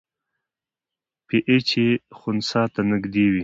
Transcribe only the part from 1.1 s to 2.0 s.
پی ایچ یې